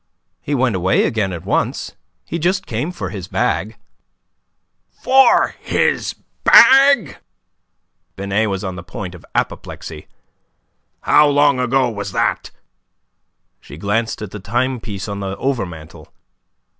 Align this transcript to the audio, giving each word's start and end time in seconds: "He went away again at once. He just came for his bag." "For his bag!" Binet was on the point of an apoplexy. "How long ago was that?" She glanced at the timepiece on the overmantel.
"He 0.41 0.55
went 0.55 0.75
away 0.75 1.03
again 1.03 1.31
at 1.31 1.45
once. 1.45 1.95
He 2.25 2.39
just 2.39 2.65
came 2.65 2.91
for 2.91 3.11
his 3.11 3.27
bag." 3.27 3.77
"For 4.99 5.53
his 5.59 6.15
bag!" 6.43 7.19
Binet 8.15 8.49
was 8.49 8.63
on 8.63 8.77
the 8.77 8.81
point 8.81 9.13
of 9.13 9.23
an 9.23 9.29
apoplexy. 9.35 10.07
"How 11.01 11.27
long 11.27 11.59
ago 11.59 11.87
was 11.87 12.13
that?" 12.13 12.49
She 13.59 13.77
glanced 13.77 14.23
at 14.23 14.31
the 14.31 14.39
timepiece 14.39 15.07
on 15.07 15.19
the 15.19 15.37
overmantel. 15.37 16.07